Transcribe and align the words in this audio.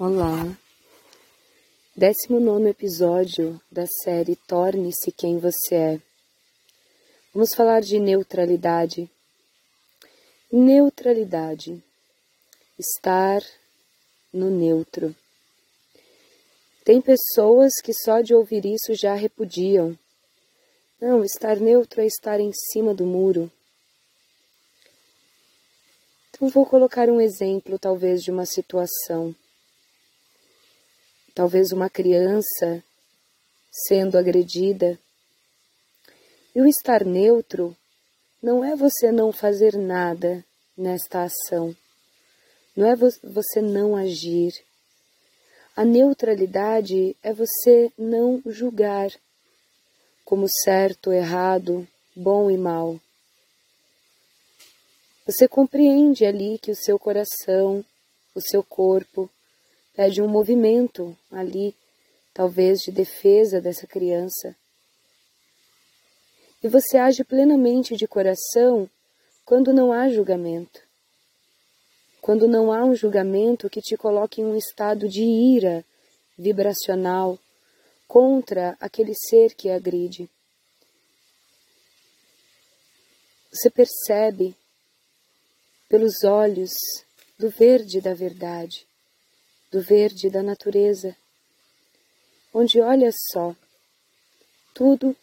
Olá, 0.00 0.56
19 1.96 2.68
episódio 2.68 3.60
da 3.68 3.84
série 3.84 4.36
Torne-se 4.36 5.10
Quem 5.10 5.40
Você 5.40 5.74
É. 5.74 6.00
Vamos 7.34 7.52
falar 7.52 7.80
de 7.80 7.98
neutralidade. 7.98 9.10
Neutralidade. 10.52 11.82
Estar 12.78 13.42
no 14.32 14.48
neutro. 14.48 15.16
Tem 16.84 17.00
pessoas 17.00 17.72
que 17.82 17.92
só 17.92 18.20
de 18.20 18.32
ouvir 18.32 18.64
isso 18.66 18.94
já 18.94 19.14
repudiam. 19.14 19.98
Não, 21.00 21.24
estar 21.24 21.56
neutro 21.56 22.02
é 22.02 22.06
estar 22.06 22.38
em 22.38 22.52
cima 22.52 22.94
do 22.94 23.04
muro. 23.04 23.50
Então 26.30 26.48
vou 26.48 26.64
colocar 26.64 27.08
um 27.08 27.20
exemplo, 27.20 27.80
talvez, 27.80 28.22
de 28.22 28.30
uma 28.30 28.46
situação 28.46 29.34
talvez 31.38 31.70
uma 31.70 31.88
criança 31.88 32.82
sendo 33.70 34.18
agredida. 34.18 34.98
E 36.52 36.60
o 36.60 36.66
estar 36.66 37.04
neutro 37.04 37.76
não 38.42 38.64
é 38.64 38.74
você 38.74 39.12
não 39.12 39.30
fazer 39.30 39.76
nada 39.76 40.44
nesta 40.76 41.22
ação, 41.22 41.76
não 42.76 42.88
é 42.88 42.96
você 42.96 43.62
não 43.62 43.94
agir. 43.94 44.52
A 45.76 45.84
neutralidade 45.84 47.16
é 47.22 47.32
você 47.32 47.92
não 47.96 48.42
julgar 48.44 49.12
como 50.24 50.48
certo, 50.64 51.12
errado, 51.12 51.86
bom 52.16 52.50
e 52.50 52.58
mal. 52.58 53.00
Você 55.24 55.46
compreende 55.46 56.26
ali 56.26 56.58
que 56.58 56.72
o 56.72 56.76
seu 56.76 56.98
coração, 56.98 57.84
o 58.34 58.40
seu 58.40 58.64
corpo, 58.64 59.30
pede 59.98 60.22
um 60.22 60.28
movimento 60.28 61.18
ali, 61.28 61.74
talvez 62.32 62.78
de 62.78 62.92
defesa 62.92 63.60
dessa 63.60 63.84
criança. 63.84 64.54
E 66.62 66.68
você 66.68 66.96
age 66.96 67.24
plenamente 67.24 67.96
de 67.96 68.06
coração 68.06 68.88
quando 69.44 69.72
não 69.72 69.92
há 69.92 70.08
julgamento. 70.08 70.80
Quando 72.20 72.46
não 72.46 72.72
há 72.72 72.84
um 72.84 72.94
julgamento 72.94 73.68
que 73.68 73.80
te 73.80 73.96
coloque 73.96 74.40
em 74.40 74.44
um 74.44 74.56
estado 74.56 75.08
de 75.08 75.24
ira 75.24 75.84
vibracional 76.38 77.36
contra 78.06 78.76
aquele 78.78 79.14
ser 79.16 79.52
que 79.56 79.68
agride. 79.68 80.30
Você 83.50 83.68
percebe 83.68 84.54
pelos 85.88 86.22
olhos 86.22 86.70
do 87.36 87.50
verde 87.50 88.00
da 88.00 88.14
verdade 88.14 88.86
do 89.70 89.82
verde 89.82 90.30
da 90.30 90.42
natureza, 90.42 91.16
onde 92.52 92.80
olha 92.80 93.10
só, 93.32 93.54
tudo 94.74 95.14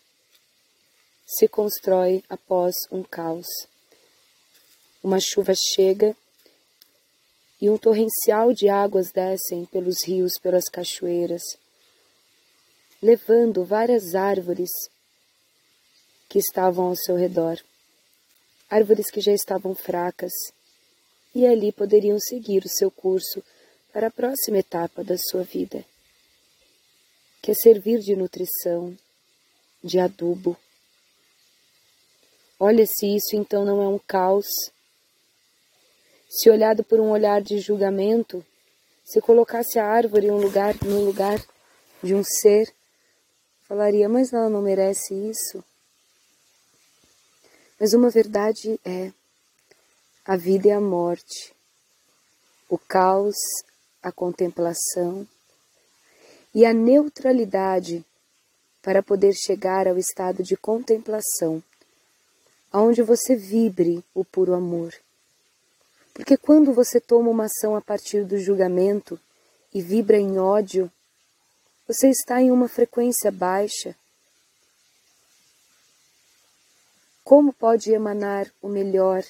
se 1.25 1.47
constrói 1.47 2.23
após 2.29 2.75
um 2.91 3.01
caos. 3.01 3.47
Uma 5.03 5.19
chuva 5.19 5.53
chega 5.55 6.15
e 7.59 7.69
um 7.69 7.77
torrencial 7.77 8.53
de 8.53 8.69
águas 8.69 9.11
descem 9.11 9.65
pelos 9.65 10.03
rios, 10.05 10.33
pelas 10.39 10.65
cachoeiras, 10.65 11.41
levando 13.01 13.63
várias 13.63 14.13
árvores 14.13 14.69
que 16.29 16.37
estavam 16.37 16.87
ao 16.87 16.95
seu 16.95 17.15
redor, 17.15 17.59
árvores 18.69 19.09
que 19.09 19.21
já 19.21 19.31
estavam 19.31 19.73
fracas 19.73 20.33
e 21.33 21.45
ali 21.45 21.71
poderiam 21.71 22.19
seguir 22.19 22.63
o 22.63 22.69
seu 22.69 22.91
curso 22.91 23.43
para 23.95 24.07
a 24.07 24.11
próxima 24.11 24.57
etapa 24.57 25.05
da 25.05 25.15
sua 25.17 25.43
vida, 25.43 25.85
que 27.41 27.51
é 27.51 27.53
servir 27.53 27.99
de 27.99 28.13
nutrição, 28.13 28.93
de 29.81 29.99
adubo. 29.99 30.57
Olha 32.59 32.85
se 32.85 33.15
isso 33.15 33.37
então 33.37 33.63
não 33.63 33.81
é 33.81 33.87
um 33.87 33.97
caos. 33.97 34.47
Se 36.27 36.49
olhado 36.49 36.83
por 36.83 36.99
um 36.99 37.09
olhar 37.09 37.41
de 37.41 37.57
julgamento, 37.59 38.45
se 39.05 39.21
colocasse 39.21 39.79
a 39.79 39.87
árvore 39.87 40.29
um 40.29 40.41
lugar, 40.41 40.75
no 40.83 40.99
lugar 41.05 41.41
de 42.03 42.13
um 42.13 42.21
ser, 42.21 42.75
falaria, 43.65 44.09
mas 44.09 44.33
ela 44.33 44.49
não 44.49 44.61
merece 44.61 45.13
isso. 45.13 45.63
Mas 47.79 47.93
uma 47.93 48.09
verdade 48.09 48.77
é: 48.83 49.13
a 50.25 50.35
vida 50.35 50.67
e 50.67 50.71
a 50.71 50.81
morte, 50.81 51.55
o 52.67 52.77
caos 52.77 53.37
a 54.05 54.11
contemplação 54.11 55.27
e 56.53 56.63
a 56.63 56.71
neutralidade 56.71 58.05
para 58.79 59.01
poder 59.01 59.33
chegar 59.33 59.87
ao 59.87 59.97
estado 59.97 60.43
de 60.43 60.55
contemplação, 60.55 61.61
aonde 62.71 63.01
você 63.01 63.35
vibre 63.35 64.05
o 64.13 64.23
puro 64.23 64.53
amor. 64.53 64.93
Porque 66.13 66.37
quando 66.37 66.71
você 66.71 67.01
toma 67.01 67.31
uma 67.31 67.45
ação 67.45 67.75
a 67.75 67.81
partir 67.81 68.23
do 68.25 68.37
julgamento 68.37 69.19
e 69.73 69.81
vibra 69.81 70.17
em 70.17 70.37
ódio, 70.37 70.91
você 71.87 72.07
está 72.07 72.39
em 72.39 72.51
uma 72.51 72.67
frequência 72.67 73.31
baixa. 73.31 73.95
Como 77.23 77.51
pode 77.51 77.91
emanar 77.91 78.51
o 78.61 78.67
melhor 78.67 79.25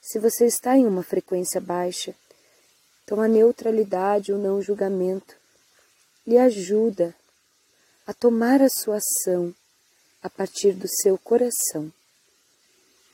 se 0.00 0.18
você 0.18 0.46
está 0.46 0.74
em 0.74 0.86
uma 0.86 1.02
frequência 1.02 1.60
baixa? 1.60 2.14
Então, 3.06 3.20
a 3.20 3.28
neutralidade, 3.28 4.32
o 4.32 4.36
não 4.36 4.60
julgamento, 4.60 5.36
lhe 6.26 6.36
ajuda 6.36 7.14
a 8.04 8.12
tomar 8.12 8.60
a 8.60 8.68
sua 8.68 8.96
ação 8.96 9.54
a 10.20 10.28
partir 10.28 10.72
do 10.72 10.88
seu 10.88 11.16
coração. 11.16 11.92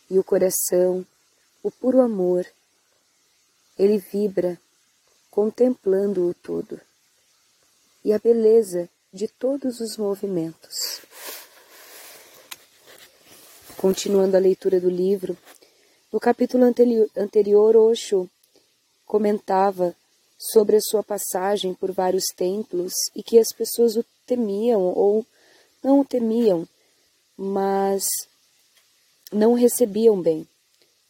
E 0.09 0.19
o 0.19 0.25
coração, 0.25 1.07
o 1.63 1.71
puro 1.71 2.01
amor, 2.01 2.47
ele 3.79 3.99
vibra 3.99 4.59
contemplando 5.31 6.27
o 6.27 6.33
todo 6.33 6.81
e 8.03 8.15
a 8.15 8.19
beleza 8.19 8.89
de 9.13 9.29
todos 9.29 9.79
os 9.79 9.99
movimentos. 9.99 11.03
Continuando 13.77 14.39
a 14.39 14.41
leitura 14.41 14.81
do 14.81 14.89
livro, 14.89 15.37
no 16.11 16.19
capítulo 16.19 16.65
anterior, 16.65 17.77
Osho 17.77 18.31
comentava 19.13 19.95
sobre 20.39 20.77
a 20.77 20.81
sua 20.81 21.03
passagem 21.03 21.75
por 21.75 21.93
vários 21.93 22.25
templos 22.35 22.95
e 23.15 23.23
que 23.23 23.39
as 23.39 23.53
pessoas 23.55 23.95
o 23.95 24.03
temiam 24.27 24.81
ou 24.81 25.27
não 25.85 26.01
o 26.01 26.05
temiam, 26.05 26.67
mas 27.37 28.07
não 29.31 29.53
o 29.53 29.55
recebiam 29.55 30.19
bem, 30.19 30.49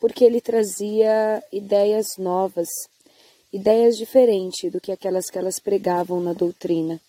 porque 0.01 0.25
ele 0.25 0.41
trazia 0.41 1.41
ideias 1.53 2.17
novas, 2.19 2.69
ideias 3.53 3.97
diferentes 3.97 4.73
do 4.73 4.81
que 4.81 4.91
aquelas 4.91 5.31
que 5.31 5.39
elas 5.39 5.61
pregavam 5.61 6.21
na 6.21 6.33
doutrina. 6.33 7.01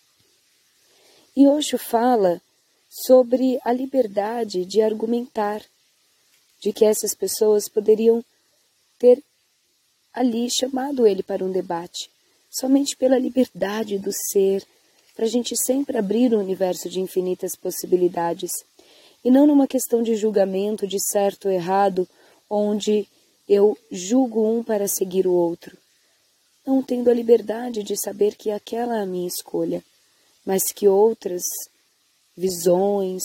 E 1.36 1.48
Osho 1.48 1.76
fala 1.76 2.40
sobre 2.88 3.58
a 3.64 3.72
liberdade 3.72 4.64
de 4.64 4.80
argumentar, 4.80 5.60
de 6.62 6.72
que 6.72 6.84
essas 6.84 7.16
pessoas 7.16 7.68
poderiam 7.68 8.24
ter 8.96 9.20
ali 10.14 10.48
chamado 10.48 11.06
ele 11.06 11.22
para 11.22 11.44
um 11.44 11.50
debate, 11.50 12.08
somente 12.48 12.96
pela 12.96 13.18
liberdade 13.18 13.98
do 13.98 14.12
ser, 14.12 14.64
para 15.16 15.24
a 15.24 15.28
gente 15.28 15.56
sempre 15.56 15.98
abrir 15.98 16.32
um 16.32 16.38
universo 16.38 16.88
de 16.88 17.00
infinitas 17.00 17.56
possibilidades, 17.56 18.52
e 19.24 19.30
não 19.30 19.46
numa 19.46 19.66
questão 19.66 20.02
de 20.02 20.14
julgamento 20.14 20.86
de 20.86 21.00
certo 21.00 21.46
ou 21.46 21.52
errado, 21.52 22.08
onde 22.48 23.08
eu 23.48 23.76
julgo 23.90 24.46
um 24.46 24.62
para 24.62 24.86
seguir 24.86 25.26
o 25.26 25.32
outro. 25.32 25.76
Não 26.64 26.82
tendo 26.82 27.10
a 27.10 27.14
liberdade 27.14 27.82
de 27.82 27.96
saber 27.96 28.36
que 28.36 28.50
aquela 28.50 28.98
é 28.98 29.02
a 29.02 29.06
minha 29.06 29.26
escolha, 29.26 29.82
mas 30.46 30.64
que 30.72 30.86
outras 30.86 31.42
visões, 32.36 33.22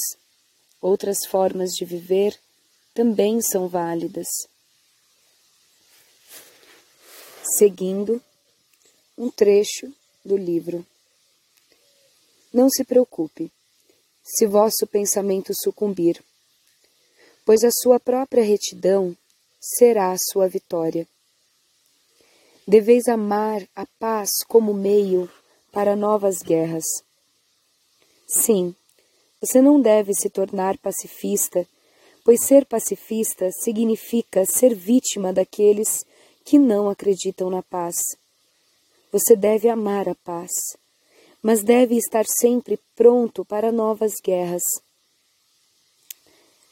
outras 0.82 1.20
formas 1.28 1.72
de 1.72 1.86
viver 1.86 2.38
também 2.94 3.42
são 3.42 3.68
válidas 3.68 4.28
seguindo 7.58 8.22
um 9.18 9.30
trecho 9.30 9.92
do 10.24 10.38
livro. 10.38 10.86
Não 12.54 12.70
se 12.70 12.84
preocupe 12.84 13.52
se 14.24 14.46
vosso 14.46 14.86
pensamento 14.88 15.54
sucumbir, 15.54 16.24
pois 17.46 17.64
a 17.64 17.70
sua 17.72 18.00
própria 18.00 18.44
retidão 18.44 19.16
será 19.60 20.12
a 20.12 20.18
sua 20.18 20.48
vitória. 20.48 21.08
Deveis 22.68 23.08
amar 23.08 23.68
a 23.76 23.86
paz 23.98 24.30
como 24.48 24.74
meio 24.74 25.30
para 25.72 25.96
novas 25.96 26.42
guerras. 26.42 26.86
Sim, 28.28 28.76
você 29.42 29.62
não 29.62 29.82
deve 29.82 30.14
se 30.14 30.30
tornar 30.30 30.78
pacifista, 30.78 31.68
pois 32.24 32.46
ser 32.46 32.66
pacifista 32.66 33.50
significa 33.52 34.46
ser 34.46 34.76
vítima 34.76 35.34
daqueles 35.34 36.06
que 36.50 36.58
não 36.58 36.90
acreditam 36.90 37.48
na 37.48 37.62
paz. 37.62 37.96
Você 39.12 39.36
deve 39.36 39.70
amar 39.70 40.10
a 40.10 40.16
paz, 40.16 40.50
mas 41.44 41.62
deve 41.62 41.96
estar 41.96 42.26
sempre 42.26 42.80
pronto 42.96 43.46
para 43.46 43.72
novas 43.72 44.14
guerras. 44.20 44.64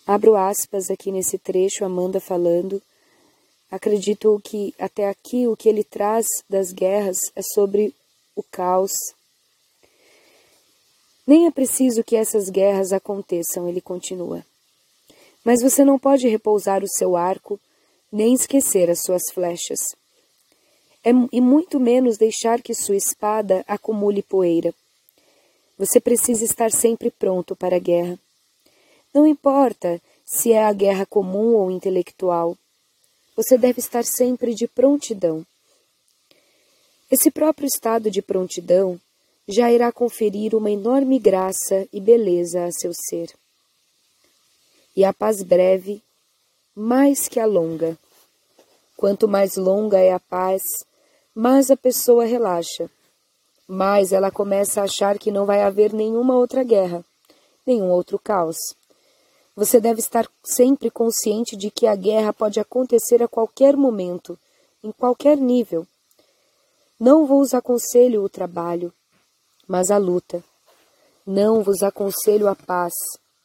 Abro 0.07 0.35
aspas 0.35 0.89
aqui 0.89 1.11
nesse 1.11 1.37
trecho, 1.37 1.85
Amanda 1.85 2.19
falando. 2.19 2.81
Acredito 3.69 4.41
que 4.43 4.73
até 4.79 5.07
aqui 5.09 5.47
o 5.47 5.55
que 5.55 5.69
ele 5.69 5.83
traz 5.83 6.25
das 6.49 6.71
guerras 6.71 7.17
é 7.35 7.43
sobre 7.43 7.93
o 8.35 8.41
caos. 8.41 8.93
Nem 11.27 11.45
é 11.45 11.51
preciso 11.51 12.03
que 12.03 12.15
essas 12.15 12.49
guerras 12.49 12.91
aconteçam, 12.91 13.69
ele 13.69 13.79
continua. 13.79 14.43
Mas 15.45 15.61
você 15.61 15.85
não 15.85 15.99
pode 15.99 16.27
repousar 16.27 16.83
o 16.83 16.89
seu 16.89 17.15
arco, 17.15 17.59
nem 18.11 18.33
esquecer 18.33 18.89
as 18.89 19.01
suas 19.01 19.23
flechas. 19.33 19.79
É, 21.03 21.11
e 21.31 21.39
muito 21.39 21.79
menos 21.79 22.17
deixar 22.17 22.61
que 22.61 22.73
sua 22.73 22.95
espada 22.95 23.63
acumule 23.67 24.21
poeira. 24.21 24.73
Você 25.77 25.99
precisa 25.99 26.43
estar 26.43 26.71
sempre 26.71 27.11
pronto 27.11 27.55
para 27.55 27.75
a 27.75 27.79
guerra. 27.79 28.19
Não 29.13 29.27
importa 29.27 30.01
se 30.25 30.51
é 30.51 30.63
a 30.63 30.73
guerra 30.73 31.05
comum 31.05 31.55
ou 31.55 31.71
intelectual, 31.71 32.57
você 33.35 33.57
deve 33.57 33.79
estar 33.79 34.03
sempre 34.03 34.53
de 34.53 34.67
prontidão. 34.67 35.45
Esse 37.09 37.31
próprio 37.31 37.67
estado 37.67 38.11
de 38.11 38.21
prontidão 38.21 38.99
já 39.47 39.71
irá 39.71 39.91
conferir 39.91 40.53
uma 40.53 40.69
enorme 40.69 41.19
graça 41.19 41.87
e 41.93 42.01
beleza 42.01 42.65
a 42.65 42.71
seu 42.71 42.91
ser. 42.93 43.33
E 44.95 45.05
a 45.05 45.13
paz 45.13 45.41
breve, 45.41 46.01
mais 46.77 47.27
que 47.27 47.39
a 47.39 47.45
longa. 47.45 47.97
Quanto 48.95 49.27
mais 49.27 49.55
longa 49.55 49.97
é 49.99 50.13
a 50.13 50.19
paz, 50.19 50.61
mais 51.33 51.71
a 51.71 51.75
pessoa 51.75 52.25
relaxa, 52.25 52.89
mais 53.67 54.11
ela 54.11 54.29
começa 54.29 54.81
a 54.81 54.83
achar 54.83 55.17
que 55.17 55.31
não 55.31 55.45
vai 55.45 55.63
haver 55.63 55.91
nenhuma 55.91 56.35
outra 56.35 56.63
guerra, 56.63 57.03
nenhum 57.65 57.89
outro 57.89 58.19
caos. 58.19 58.57
Você 59.55 59.79
deve 59.79 59.99
estar 59.99 60.29
sempre 60.43 60.91
consciente 60.91 61.55
de 61.55 61.71
que 61.71 61.87
a 61.87 61.95
guerra 61.95 62.31
pode 62.31 62.59
acontecer 62.59 63.23
a 63.23 63.27
qualquer 63.27 63.75
momento, 63.75 64.37
em 64.83 64.91
qualquer 64.91 65.37
nível 65.37 65.87
não 66.99 67.27
vos 67.27 67.53
aconselho 67.53 68.23
o 68.23 68.29
trabalho, 68.29 68.91
mas 69.67 69.91
a 69.91 69.97
luta. 69.97 70.43
Não 71.23 71.61
vos 71.61 71.83
aconselho 71.83 72.47
a 72.47 72.55
paz, 72.55 72.93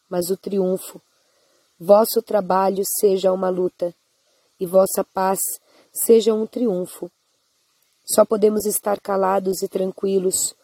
mas 0.09 0.31
o 0.31 0.39
triunfo. 0.39 0.99
Vosso 1.85 2.23
trabalho 2.23 2.85
seja 2.87 3.33
uma 3.33 3.49
luta, 3.49 3.93
e 4.61 4.65
vossa 4.65 5.03
paz 5.03 5.41
seja 5.93 6.33
um 6.33 6.47
triunfo. 6.47 7.11
Só 8.05 8.25
podemos 8.25 8.67
estar 8.67 9.01
calados 9.01 9.63
e 9.63 9.69
tranquilos 9.69 10.55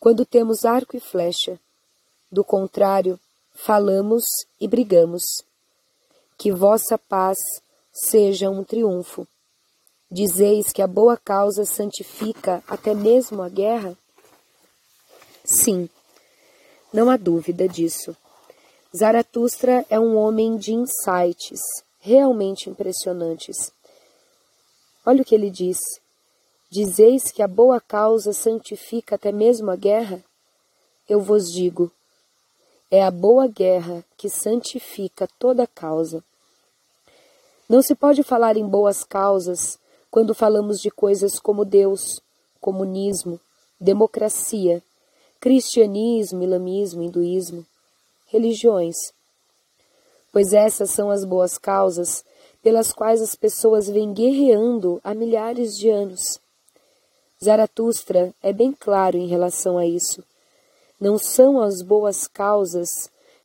quando 0.00 0.26
temos 0.26 0.64
arco 0.64 0.96
e 0.96 1.00
flecha. 1.00 1.60
Do 2.28 2.42
contrário, 2.42 3.20
falamos 3.52 4.24
e 4.60 4.66
brigamos. 4.66 5.44
Que 6.36 6.50
vossa 6.50 6.98
paz 6.98 7.38
seja 7.92 8.50
um 8.50 8.64
triunfo. 8.64 9.28
Dizeis 10.10 10.72
que 10.72 10.82
a 10.82 10.88
boa 10.88 11.16
causa 11.16 11.64
santifica 11.64 12.64
até 12.66 12.94
mesmo 12.94 13.42
a 13.42 13.48
guerra? 13.48 13.96
Sim, 15.44 15.88
não 16.92 17.08
há 17.08 17.16
dúvida 17.16 17.68
disso. 17.68 18.16
Zaratustra 18.96 19.84
é 19.90 19.98
um 19.98 20.16
homem 20.16 20.56
de 20.56 20.72
insights 20.72 21.60
realmente 21.98 22.70
impressionantes. 22.70 23.72
Olha 25.04 25.22
o 25.22 25.24
que 25.24 25.34
ele 25.34 25.50
diz. 25.50 25.78
Dizeis 26.70 27.32
que 27.32 27.42
a 27.42 27.48
boa 27.48 27.80
causa 27.80 28.32
santifica 28.32 29.16
até 29.16 29.32
mesmo 29.32 29.68
a 29.72 29.74
guerra? 29.74 30.22
Eu 31.08 31.20
vos 31.20 31.52
digo, 31.52 31.90
é 32.88 33.02
a 33.02 33.10
boa 33.10 33.48
guerra 33.48 34.04
que 34.16 34.30
santifica 34.30 35.28
toda 35.40 35.66
causa. 35.66 36.22
Não 37.68 37.82
se 37.82 37.96
pode 37.96 38.22
falar 38.22 38.56
em 38.56 38.64
boas 38.66 39.02
causas 39.02 39.76
quando 40.08 40.36
falamos 40.36 40.78
de 40.80 40.90
coisas 40.90 41.40
como 41.40 41.64
Deus, 41.64 42.20
comunismo, 42.60 43.40
democracia, 43.80 44.80
cristianismo, 45.40 46.44
islamismo, 46.44 47.02
hinduísmo, 47.02 47.66
religiões. 48.34 48.96
Pois 50.32 50.52
essas 50.52 50.90
são 50.90 51.10
as 51.10 51.24
boas 51.24 51.56
causas 51.56 52.24
pelas 52.60 52.92
quais 52.92 53.22
as 53.22 53.36
pessoas 53.36 53.88
vêm 53.88 54.12
guerreando 54.12 55.00
há 55.04 55.14
milhares 55.14 55.76
de 55.76 55.88
anos. 55.88 56.40
Zaratustra 57.42 58.34
é 58.42 58.52
bem 58.52 58.72
claro 58.72 59.16
em 59.16 59.28
relação 59.28 59.78
a 59.78 59.86
isso. 59.86 60.24
Não 61.00 61.16
são 61.16 61.62
as 61.62 61.80
boas 61.80 62.26
causas 62.26 62.88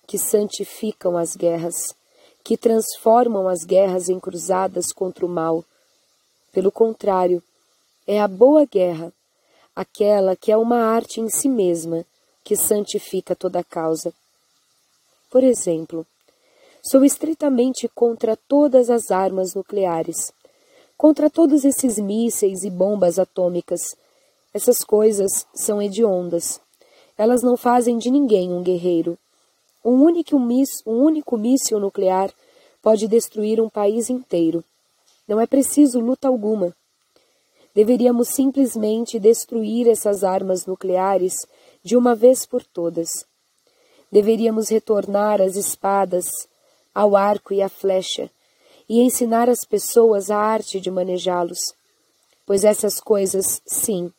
que 0.07 0.17
santificam 0.17 1.15
as 1.15 1.35
guerras, 1.35 1.95
que 2.43 2.57
transformam 2.57 3.47
as 3.47 3.63
guerras 3.63 4.09
em 4.09 4.19
cruzadas 4.19 4.91
contra 4.91 5.23
o 5.23 5.29
mal, 5.29 5.63
pelo 6.51 6.71
contrário, 6.71 7.43
é 8.07 8.19
a 8.19 8.27
boa 8.27 8.65
guerra, 8.65 9.13
aquela 9.75 10.35
que 10.35 10.51
é 10.51 10.57
uma 10.57 10.77
arte 10.77 11.21
em 11.21 11.29
si 11.29 11.47
mesma, 11.47 12.03
que 12.43 12.55
santifica 12.55 13.35
toda 13.35 13.63
causa. 13.63 14.11
Por 15.29 15.43
exemplo, 15.43 16.07
sou 16.81 17.05
estritamente 17.05 17.87
contra 17.87 18.35
todas 18.35 18.89
as 18.89 19.11
armas 19.11 19.53
nucleares, 19.53 20.33
contra 20.97 21.29
todos 21.29 21.63
esses 21.63 21.99
mísseis 21.99 22.63
e 22.63 22.69
bombas 22.69 23.19
atômicas. 23.19 23.95
Essas 24.51 24.79
coisas 24.79 25.45
são 25.53 25.79
hediondas. 25.79 26.59
Elas 27.15 27.43
não 27.43 27.55
fazem 27.55 27.97
de 27.99 28.09
ninguém 28.09 28.51
um 28.51 28.63
guerreiro. 28.63 29.19
Um 29.85 30.01
único, 30.03 30.35
um 30.35 31.03
único 31.03 31.37
míssil 31.37 31.79
nuclear 31.79 32.33
pode 32.81 33.07
destruir 33.07 33.61
um 33.61 33.69
país 33.69 34.09
inteiro. 34.09 34.63
Não 35.27 35.39
é 35.39 35.45
preciso 35.45 35.99
luta 35.99 36.27
alguma. 36.27 36.75
Deveríamos 37.75 38.29
simplesmente 38.29 39.19
destruir 39.19 39.87
essas 39.87 40.23
armas 40.23 40.65
nucleares 40.65 41.35
de 41.83 41.95
uma 41.95 42.15
vez 42.15 42.47
por 42.47 42.63
todas. 42.63 43.27
Deveríamos 44.11 44.69
retornar 44.69 45.41
as 45.41 45.55
espadas, 45.55 46.27
ao 46.93 47.15
arco 47.15 47.53
e 47.53 47.61
à 47.61 47.69
flecha, 47.69 48.29
e 48.87 49.01
ensinar 49.01 49.49
as 49.49 49.63
pessoas 49.63 50.31
a 50.31 50.37
arte 50.37 50.79
de 50.79 50.89
manejá-los. 50.89 51.59
Pois 52.45 52.63
essas 52.63 52.99
coisas, 52.99 53.61
sim, 53.65 54.11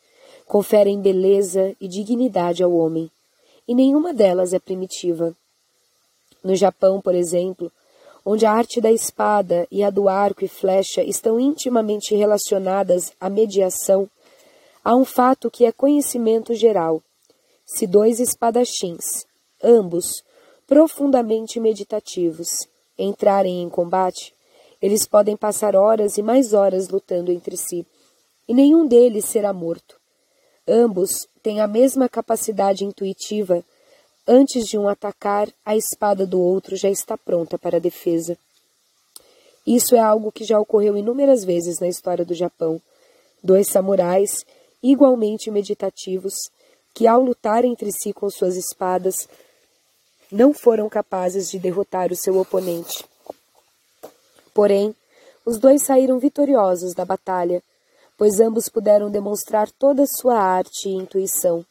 conferem 0.47 1.01
beleza 1.01 1.75
e 1.79 1.87
dignidade 1.87 2.63
ao 2.63 2.73
homem, 2.73 3.11
e 3.67 3.75
nenhuma 3.75 4.13
delas 4.13 4.53
é 4.53 4.59
primitiva. 4.59 5.35
No 6.43 6.55
Japão, 6.55 7.01
por 7.01 7.13
exemplo, 7.13 7.71
onde 8.25 8.45
a 8.45 8.51
arte 8.51 8.79
da 8.79 8.91
espada 8.91 9.67
e 9.69 9.83
a 9.83 9.89
do 9.89 10.07
arco 10.07 10.45
e 10.45 10.47
flecha 10.47 11.03
estão 11.03 11.39
intimamente 11.39 12.15
relacionadas 12.15 13.11
à 13.19 13.29
mediação, 13.29 14.09
há 14.83 14.95
um 14.95 15.05
fato 15.05 15.51
que 15.51 15.65
é 15.65 15.71
conhecimento 15.71 16.53
geral. 16.53 17.01
Se 17.65 17.87
dois 17.87 18.19
espadachins, 18.19 19.25
ambos 19.63 20.23
profundamente 20.67 21.59
meditativos, 21.59 22.67
entrarem 22.97 23.61
em 23.61 23.69
combate, 23.69 24.33
eles 24.81 25.05
podem 25.05 25.35
passar 25.35 25.75
horas 25.75 26.17
e 26.17 26.21
mais 26.21 26.53
horas 26.53 26.89
lutando 26.89 27.31
entre 27.31 27.57
si, 27.57 27.85
e 28.47 28.53
nenhum 28.53 28.87
deles 28.87 29.25
será 29.25 29.53
morto. 29.53 29.99
Ambos 30.67 31.27
têm 31.43 31.59
a 31.59 31.67
mesma 31.67 32.07
capacidade 32.07 32.85
intuitiva 32.85 33.63
Antes 34.27 34.67
de 34.67 34.77
um 34.77 34.87
atacar, 34.87 35.49
a 35.65 35.75
espada 35.75 36.27
do 36.27 36.39
outro 36.39 36.75
já 36.75 36.89
está 36.89 37.17
pronta 37.17 37.57
para 37.57 37.77
a 37.77 37.79
defesa. 37.79 38.37
Isso 39.65 39.95
é 39.95 39.99
algo 39.99 40.31
que 40.31 40.43
já 40.43 40.59
ocorreu 40.59 40.95
inúmeras 40.95 41.43
vezes 41.43 41.79
na 41.79 41.87
história 41.87 42.23
do 42.23 42.35
Japão. 42.35 42.79
Dois 43.43 43.67
samurais, 43.67 44.45
igualmente 44.81 45.49
meditativos, 45.49 46.35
que 46.93 47.07
ao 47.07 47.21
lutar 47.21 47.65
entre 47.65 47.91
si 47.91 48.13
com 48.13 48.29
suas 48.29 48.55
espadas, 48.55 49.27
não 50.31 50.53
foram 50.53 50.87
capazes 50.87 51.49
de 51.49 51.59
derrotar 51.59 52.11
o 52.11 52.15
seu 52.15 52.39
oponente. 52.39 53.05
Porém, 54.53 54.95
os 55.45 55.57
dois 55.57 55.83
saíram 55.83 56.19
vitoriosos 56.19 56.93
da 56.93 57.03
batalha, 57.03 57.61
pois 58.17 58.39
ambos 58.39 58.69
puderam 58.69 59.09
demonstrar 59.09 59.69
toda 59.71 60.05
sua 60.05 60.39
arte 60.39 60.87
e 60.87 60.93
intuição. 60.93 61.65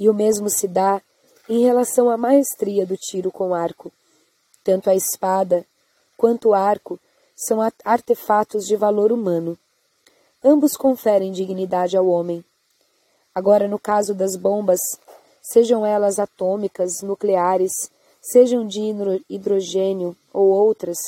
E 0.00 0.08
o 0.08 0.14
mesmo 0.14 0.48
se 0.48 0.66
dá 0.66 1.02
em 1.48 1.64
relação 1.64 2.10
à 2.10 2.16
maestria 2.16 2.86
do 2.86 2.96
tiro 2.96 3.30
com 3.30 3.54
arco. 3.54 3.92
Tanto 4.64 4.90
a 4.90 4.94
espada 4.94 5.64
quanto 6.16 6.48
o 6.48 6.54
arco 6.54 6.98
são 7.36 7.58
artefatos 7.84 8.64
de 8.64 8.76
valor 8.76 9.12
humano. 9.12 9.58
Ambos 10.42 10.76
conferem 10.76 11.32
dignidade 11.32 11.96
ao 11.96 12.06
homem. 12.06 12.44
Agora, 13.34 13.68
no 13.68 13.78
caso 13.78 14.14
das 14.14 14.36
bombas, 14.36 14.80
sejam 15.50 15.84
elas 15.86 16.18
atômicas, 16.18 17.00
nucleares, 17.02 17.72
sejam 18.20 18.66
de 18.66 18.80
hidrogênio 19.28 20.14
ou 20.32 20.48
outras, 20.48 20.98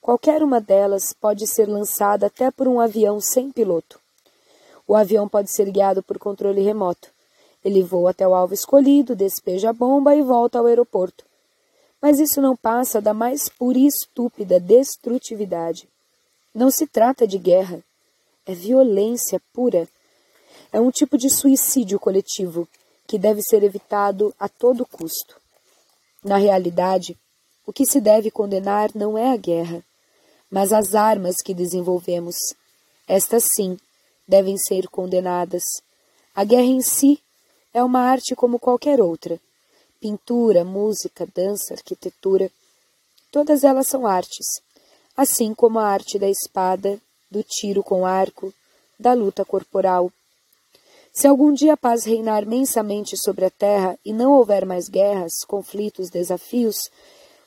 qualquer 0.00 0.42
uma 0.42 0.60
delas 0.60 1.12
pode 1.12 1.46
ser 1.46 1.68
lançada 1.68 2.26
até 2.26 2.50
por 2.50 2.68
um 2.68 2.78
avião 2.78 3.20
sem 3.20 3.50
piloto. 3.50 3.98
O 4.86 4.94
avião 4.94 5.28
pode 5.28 5.50
ser 5.50 5.70
guiado 5.70 6.02
por 6.02 6.18
controle 6.18 6.62
remoto. 6.62 7.08
Ele 7.64 7.82
voa 7.82 8.10
até 8.10 8.28
o 8.28 8.34
alvo 8.34 8.52
escolhido, 8.52 9.16
despeja 9.16 9.70
a 9.70 9.72
bomba 9.72 10.14
e 10.14 10.22
volta 10.22 10.58
ao 10.58 10.66
aeroporto. 10.66 11.24
Mas 12.00 12.20
isso 12.20 12.40
não 12.40 12.54
passa 12.54 13.00
da 13.00 13.14
mais 13.14 13.48
pura 13.48 13.78
e 13.78 13.86
estúpida 13.86 14.60
destrutividade. 14.60 15.88
Não 16.54 16.70
se 16.70 16.86
trata 16.86 17.26
de 17.26 17.38
guerra. 17.38 17.82
É 18.44 18.54
violência 18.54 19.40
pura. 19.54 19.88
É 20.70 20.78
um 20.78 20.90
tipo 20.90 21.16
de 21.16 21.30
suicídio 21.30 21.98
coletivo 21.98 22.68
que 23.06 23.18
deve 23.18 23.42
ser 23.42 23.62
evitado 23.62 24.34
a 24.38 24.48
todo 24.48 24.86
custo. 24.86 25.40
Na 26.22 26.36
realidade, 26.36 27.16
o 27.66 27.72
que 27.72 27.84
se 27.84 28.00
deve 28.00 28.30
condenar 28.30 28.90
não 28.94 29.16
é 29.16 29.32
a 29.32 29.36
guerra, 29.36 29.84
mas 30.50 30.72
as 30.72 30.94
armas 30.94 31.36
que 31.44 31.54
desenvolvemos. 31.54 32.36
Estas 33.06 33.44
sim 33.56 33.78
devem 34.26 34.56
ser 34.56 34.88
condenadas. 34.88 35.62
A 36.34 36.44
guerra 36.44 36.62
em 36.62 36.80
si 36.80 37.22
é 37.72 37.82
uma 37.82 38.00
arte 38.00 38.34
como 38.34 38.58
qualquer 38.58 39.00
outra. 39.00 39.40
Pintura, 40.00 40.64
música, 40.64 41.26
dança, 41.34 41.74
arquitetura, 41.74 42.50
todas 43.30 43.64
elas 43.64 43.86
são 43.86 44.06
artes, 44.06 44.46
assim 45.16 45.54
como 45.54 45.78
a 45.78 45.86
arte 45.88 46.18
da 46.18 46.28
espada, 46.28 47.00
do 47.30 47.42
tiro 47.42 47.82
com 47.82 48.06
arco, 48.06 48.52
da 48.98 49.12
luta 49.12 49.44
corporal. 49.44 50.12
Se 51.16 51.28
algum 51.28 51.52
dia 51.52 51.74
a 51.74 51.76
paz 51.76 52.04
reinar 52.04 52.44
mensamente 52.44 53.16
sobre 53.16 53.44
a 53.44 53.50
terra 53.50 53.96
e 54.04 54.12
não 54.12 54.32
houver 54.32 54.66
mais 54.66 54.88
guerras, 54.88 55.44
conflitos, 55.46 56.10
desafios, 56.10 56.90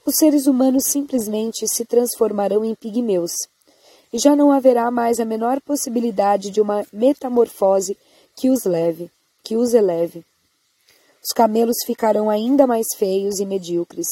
os 0.05 0.15
seres 0.15 0.47
humanos 0.47 0.85
simplesmente 0.85 1.67
se 1.67 1.83
transformarão 1.83 2.63
em 2.63 2.73
pigmeus, 2.73 3.33
e 4.13 4.17
já 4.17 4.37
não 4.37 4.53
haverá 4.53 4.89
mais 4.89 5.19
a 5.19 5.25
menor 5.25 5.59
possibilidade 5.59 6.49
de 6.49 6.61
uma 6.61 6.85
metamorfose 6.93 7.97
que 8.37 8.49
os 8.49 8.63
leve, 8.63 9.11
que 9.43 9.57
os 9.57 9.73
eleve. 9.73 10.23
Os 11.21 11.33
camelos 11.33 11.83
ficarão 11.85 12.29
ainda 12.29 12.65
mais 12.65 12.87
feios 12.95 13.41
e 13.41 13.45
medíocres, 13.45 14.07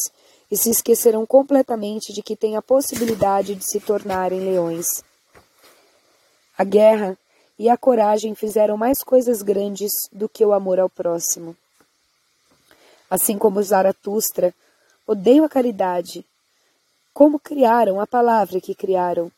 e 0.52 0.58
se 0.58 0.70
esquecerão 0.70 1.26
completamente 1.26 2.12
de 2.12 2.22
que 2.22 2.36
têm 2.36 2.58
a 2.58 2.62
possibilidade 2.62 3.56
de 3.56 3.64
se 3.64 3.80
tornarem 3.80 4.42
leões. 4.42 5.02
A 6.58 6.66
guerra 6.66 7.18
e 7.58 7.70
a 7.70 7.78
coragem 7.78 8.36
fizeram 8.36 8.78
mais 8.78 9.04
coisas 9.04 9.42
grandes 9.42 9.92
do 10.12 10.28
que 10.28 10.46
o 10.46 10.54
amor 10.54 10.80
ao 10.80 10.90
próximo. 10.90 11.56
Assim 13.10 13.38
como 13.38 13.64
Zaratustra, 13.64 14.54
odeio 15.08 15.44
a 15.46 15.50
caridade. 15.50 16.26
Como 17.14 17.40
criaram 17.40 18.02
a 18.02 18.08
palavra 18.08 18.60
que 18.60 18.76
criaram 18.76 19.32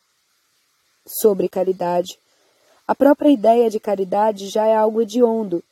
sobre 1.05 1.47
caridade? 1.47 2.17
A 2.88 2.95
própria 2.95 3.29
ideia 3.29 3.69
de 3.69 3.79
caridade 3.79 4.47
já 4.47 4.65
é 4.65 4.75
algo 4.75 5.01
hediondo, 5.01 5.63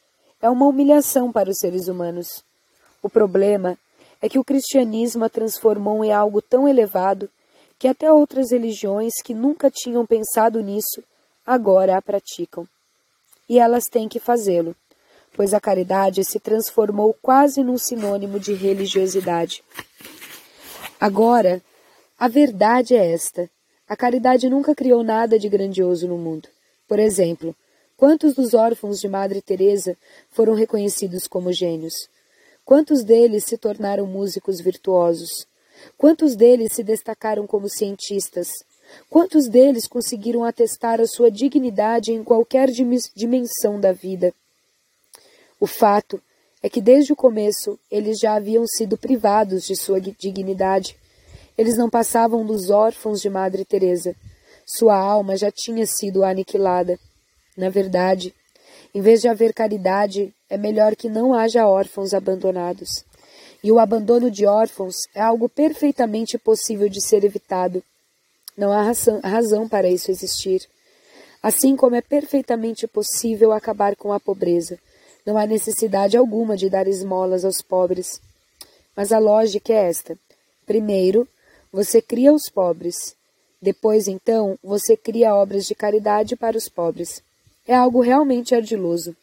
é 0.41 0.49
uma 0.49 0.67
humilhação 0.67 1.31
para 1.31 1.49
os 1.49 1.57
seres 1.57 1.87
humanos. 1.87 2.43
O 3.01 3.09
problema 3.09 3.77
é 4.21 4.29
que 4.29 4.37
o 4.37 4.43
cristianismo 4.43 5.23
a 5.23 5.29
transformou 5.29 6.03
em 6.03 6.11
algo 6.11 6.41
tão 6.41 6.67
elevado 6.67 7.29
que 7.79 7.87
até 7.87 8.11
outras 8.11 8.51
religiões 8.51 9.13
que 9.23 9.33
nunca 9.33 9.71
tinham 9.71 10.05
pensado 10.05 10.61
nisso 10.61 11.03
agora 11.45 11.97
a 11.97 12.01
praticam. 12.01 12.67
E 13.47 13.59
elas 13.59 13.87
têm 13.87 14.07
que 14.07 14.19
fazê-lo, 14.19 14.75
pois 15.33 15.53
a 15.53 15.59
caridade 15.59 16.23
se 16.23 16.39
transformou 16.39 17.15
quase 17.21 17.63
num 17.63 17.77
sinônimo 17.77 18.39
de 18.39 18.53
religiosidade. 18.53 19.63
Agora, 20.99 21.61
a 22.17 22.27
verdade 22.27 22.95
é 22.95 23.11
esta: 23.13 23.49
a 23.87 23.95
caridade 23.95 24.49
nunca 24.49 24.73
criou 24.73 25.03
nada 25.03 25.37
de 25.37 25.47
grandioso 25.47 26.07
no 26.07 26.17
mundo. 26.17 26.49
Por 26.87 26.97
exemplo, 26.97 27.55
quantos 27.95 28.33
dos 28.33 28.53
órfãos 28.53 28.99
de 28.99 29.07
Madre 29.07 29.41
Teresa 29.41 29.95
foram 30.31 30.55
reconhecidos 30.55 31.27
como 31.27 31.53
gênios? 31.53 32.09
Quantos 32.63 33.03
deles 33.03 33.43
se 33.43 33.57
tornaram 33.57 34.07
músicos 34.07 34.59
virtuosos? 34.59 35.45
Quantos 35.97 36.35
deles 36.35 36.73
se 36.73 36.83
destacaram 36.83 37.45
como 37.45 37.69
cientistas? 37.69 38.49
Quantos 39.09 39.47
deles 39.47 39.87
conseguiram 39.87 40.43
atestar 40.43 40.99
a 40.99 41.07
sua 41.07 41.31
dignidade 41.31 42.11
em 42.11 42.23
qualquer 42.23 42.69
dimensão 42.69 43.79
da 43.79 43.91
vida? 43.91 44.33
O 45.59 45.67
fato 45.67 46.21
é 46.61 46.69
que 46.69 46.81
desde 46.81 47.13
o 47.13 47.15
começo 47.15 47.79
eles 47.91 48.19
já 48.19 48.35
haviam 48.35 48.65
sido 48.67 48.97
privados 48.97 49.65
de 49.65 49.75
sua 49.75 50.01
dignidade. 50.01 50.97
Eles 51.57 51.77
não 51.77 51.89
passavam 51.89 52.45
dos 52.45 52.69
órfãos 52.69 53.21
de 53.21 53.29
Madre 53.29 53.63
Teresa. 53.63 54.15
Sua 54.65 54.97
alma 54.97 55.37
já 55.37 55.51
tinha 55.51 55.85
sido 55.85 56.23
aniquilada. 56.23 56.99
Na 57.55 57.69
verdade, 57.69 58.33
em 58.93 59.01
vez 59.01 59.21
de 59.21 59.27
haver 59.27 59.53
caridade, 59.53 60.33
é 60.49 60.57
melhor 60.57 60.95
que 60.95 61.09
não 61.09 61.33
haja 61.33 61.67
órfãos 61.67 62.13
abandonados. 62.13 63.05
E 63.63 63.71
o 63.71 63.79
abandono 63.79 64.29
de 64.29 64.45
órfãos 64.45 64.95
é 65.13 65.21
algo 65.21 65.47
perfeitamente 65.47 66.37
possível 66.37 66.89
de 66.89 67.01
ser 67.01 67.23
evitado. 67.23 67.83
Não 68.57 68.71
há 68.71 68.91
razão 69.23 69.67
para 69.67 69.89
isso 69.89 70.09
existir. 70.09 70.67
Assim 71.43 71.75
como 71.75 71.95
é 71.95 72.01
perfeitamente 72.01 72.87
possível 72.87 73.51
acabar 73.51 73.95
com 73.95 74.11
a 74.11 74.19
pobreza, 74.19 74.79
não 75.25 75.37
há 75.37 75.45
necessidade 75.45 76.15
alguma 76.15 76.55
de 76.55 76.69
dar 76.69 76.87
esmolas 76.87 77.43
aos 77.43 77.61
pobres. 77.61 78.21
Mas 78.95 79.11
a 79.11 79.19
lógica 79.19 79.73
é 79.73 79.89
esta: 79.89 80.17
primeiro, 80.65 81.27
você 81.71 82.01
cria 82.01 82.33
os 82.33 82.49
pobres. 82.49 83.15
Depois, 83.61 84.07
então, 84.07 84.57
você 84.63 84.95
cria 84.95 85.35
obras 85.35 85.65
de 85.65 85.75
caridade 85.75 86.35
para 86.35 86.57
os 86.57 86.69
pobres. 86.69 87.21
É 87.67 87.73
algo 87.75 87.99
realmente 87.99 88.53
ardiloso. 88.53 89.15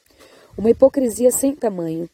Uma 0.59 0.71
hipocrisia 0.71 1.31
sem 1.31 1.55
tamanho. 1.55 2.11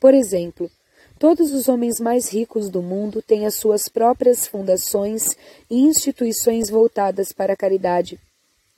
Por 0.00 0.14
exemplo, 0.14 0.70
Todos 1.18 1.52
os 1.52 1.68
homens 1.68 1.98
mais 1.98 2.32
ricos 2.32 2.70
do 2.70 2.80
mundo 2.80 3.20
têm 3.20 3.44
as 3.44 3.56
suas 3.56 3.88
próprias 3.88 4.46
fundações 4.46 5.36
e 5.68 5.80
instituições 5.80 6.70
voltadas 6.70 7.32
para 7.32 7.54
a 7.54 7.56
caridade. 7.56 8.20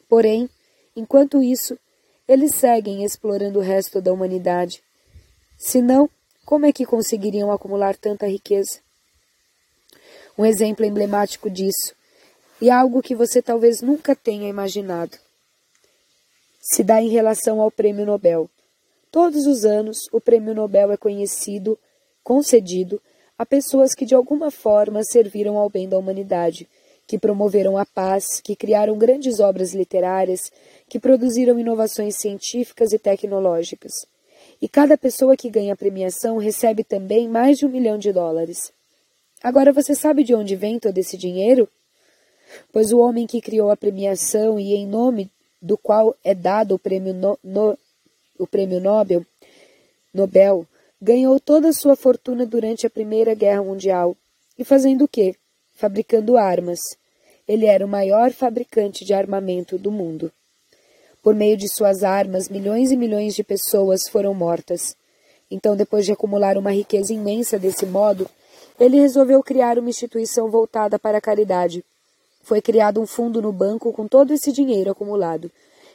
Porém, 0.08 0.48
enquanto 0.96 1.42
isso, 1.42 1.78
eles 2.26 2.54
seguem 2.54 3.04
explorando 3.04 3.58
o 3.58 3.62
resto 3.62 4.00
da 4.00 4.10
humanidade. 4.10 4.82
Se 5.58 5.82
não, 5.82 6.08
como 6.46 6.64
é 6.64 6.72
que 6.72 6.86
conseguiriam 6.86 7.52
acumular 7.52 7.94
tanta 7.94 8.26
riqueza? 8.26 8.80
Um 10.38 10.46
exemplo 10.46 10.86
emblemático 10.86 11.50
disso, 11.50 11.94
e 12.58 12.70
algo 12.70 13.02
que 13.02 13.14
você 13.14 13.42
talvez 13.42 13.82
nunca 13.82 14.16
tenha 14.16 14.48
imaginado, 14.48 15.18
se 16.58 16.82
dá 16.82 17.02
em 17.02 17.10
relação 17.10 17.60
ao 17.60 17.70
Prêmio 17.70 18.06
Nobel. 18.06 18.48
Todos 19.12 19.46
os 19.46 19.66
anos, 19.66 19.98
o 20.10 20.20
Prêmio 20.20 20.54
Nobel 20.54 20.90
é 20.90 20.96
conhecido 20.96 21.78
concedido 22.22 23.00
a 23.38 23.46
pessoas 23.46 23.94
que 23.94 24.04
de 24.04 24.14
alguma 24.14 24.50
forma 24.50 25.02
serviram 25.02 25.56
ao 25.56 25.70
bem 25.70 25.88
da 25.88 25.96
humanidade, 25.96 26.68
que 27.06 27.18
promoveram 27.18 27.76
a 27.76 27.86
paz, 27.86 28.40
que 28.40 28.54
criaram 28.54 28.96
grandes 28.96 29.40
obras 29.40 29.74
literárias, 29.74 30.40
que 30.88 31.00
produziram 31.00 31.58
inovações 31.58 32.16
científicas 32.16 32.92
e 32.92 32.98
tecnológicas. 32.98 33.92
E 34.62 34.68
cada 34.68 34.96
pessoa 34.98 35.36
que 35.36 35.50
ganha 35.50 35.72
a 35.72 35.76
premiação 35.76 36.36
recebe 36.36 36.84
também 36.84 37.28
mais 37.28 37.58
de 37.58 37.66
um 37.66 37.68
milhão 37.70 37.98
de 37.98 38.12
dólares. 38.12 38.72
Agora 39.42 39.72
você 39.72 39.94
sabe 39.94 40.22
de 40.22 40.34
onde 40.34 40.54
vem 40.54 40.78
todo 40.78 40.98
esse 40.98 41.16
dinheiro? 41.16 41.68
Pois 42.72 42.92
o 42.92 42.98
homem 42.98 43.26
que 43.26 43.40
criou 43.40 43.70
a 43.70 43.76
premiação 43.76 44.60
e 44.60 44.74
em 44.74 44.86
nome 44.86 45.30
do 45.62 45.78
qual 45.78 46.14
é 46.22 46.34
dado 46.34 46.74
o 46.74 46.78
prêmio, 46.78 47.14
no, 47.14 47.38
no, 47.42 47.78
o 48.38 48.46
prêmio 48.46 48.80
Nobel, 48.80 49.24
Nobel 50.12 50.66
ganhou 51.00 51.40
toda 51.40 51.68
a 51.68 51.72
sua 51.72 51.96
fortuna 51.96 52.44
durante 52.44 52.86
a 52.86 52.90
Primeira 52.90 53.34
Guerra 53.34 53.62
Mundial. 53.62 54.16
E 54.58 54.64
fazendo 54.64 55.04
o 55.04 55.08
quê? 55.08 55.34
Fabricando 55.72 56.36
armas. 56.36 56.80
Ele 57.48 57.66
era 57.66 57.84
o 57.84 57.88
maior 57.88 58.30
fabricante 58.32 59.04
de 59.04 59.14
armamento 59.14 59.78
do 59.78 59.90
mundo. 59.90 60.30
Por 61.22 61.34
meio 61.34 61.56
de 61.56 61.68
suas 61.68 62.02
armas, 62.02 62.48
milhões 62.48 62.90
e 62.90 62.96
milhões 62.96 63.34
de 63.34 63.42
pessoas 63.42 64.08
foram 64.10 64.34
mortas. 64.34 64.94
Então, 65.50 65.74
depois 65.74 66.04
de 66.04 66.12
acumular 66.12 66.56
uma 66.56 66.70
riqueza 66.70 67.12
imensa 67.12 67.58
desse 67.58 67.84
modo, 67.86 68.28
ele 68.78 69.00
resolveu 69.00 69.42
criar 69.42 69.78
uma 69.78 69.90
instituição 69.90 70.50
voltada 70.50 70.98
para 70.98 71.18
a 71.18 71.20
caridade. 71.20 71.84
Foi 72.42 72.62
criado 72.62 73.00
um 73.00 73.06
fundo 73.06 73.42
no 73.42 73.52
banco 73.52 73.92
com 73.92 74.06
todo 74.06 74.32
esse 74.32 74.52
dinheiro 74.52 74.90
acumulado. 74.90 75.50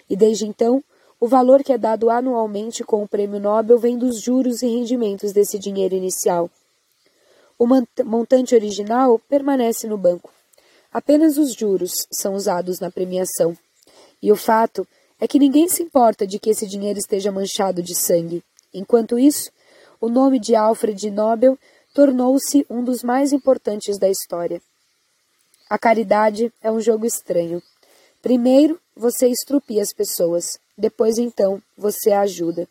E 0.10 0.16
desde 0.16 0.46
então, 0.46 0.84
o 1.20 1.28
valor 1.28 1.64
que 1.64 1.74
é 1.74 1.78
dado 1.78 2.10
anualmente 2.10 2.84
com 2.84 3.04
o 3.04 3.08
prêmio 3.08 3.40
Nobel 3.40 3.78
vem 3.78 3.98
dos 3.98 4.22
juros 4.22 4.62
e 4.62 4.68
rendimentos 4.68 5.32
desse 5.32 5.58
dinheiro 5.58 5.96
inicial. 5.96 6.50
O 7.58 7.66
montante 8.04 8.54
original 8.54 9.18
permanece 9.30 9.88
no 9.88 9.98
banco. 9.98 10.30
Apenas 10.92 11.38
os 11.38 11.54
juros 11.54 11.92
são 12.12 12.36
usados 12.36 12.80
na 12.80 12.92
premiação. 12.92 13.58
E 14.22 14.32
o 14.32 14.36
fato 14.36 14.88
é 15.20 15.28
que 15.28 15.40
ninguém 15.40 15.68
se 15.70 15.82
importa 15.82 16.28
de 16.28 16.38
que 16.38 16.50
esse 16.50 16.68
dinheiro 16.68 17.00
esteja 17.00 17.32
manchado 17.32 17.82
de 17.82 17.96
sangue. 17.96 18.44
Enquanto 18.74 19.18
isso, 19.18 19.50
o 20.02 20.10
nome 20.10 20.40
de 20.40 20.56
Alfred 20.56 21.10
Nobel 21.10 21.58
tornou-se 21.94 22.66
um 22.70 22.84
dos 22.84 23.04
mais 23.04 23.32
importantes 23.32 23.98
da 23.98 24.10
história. 24.10 24.62
A 25.70 25.80
caridade 25.80 26.52
é 26.62 26.70
um 26.70 26.82
jogo 26.82 27.06
estranho. 27.06 27.64
Primeiro, 28.22 28.80
você 28.96 29.28
estrupia 29.28 29.82
as 29.82 29.94
pessoas. 29.94 30.60
Depois 30.78 31.18
então 31.18 31.62
você 31.78 32.12
a 32.12 32.22
ajuda. 32.22 32.68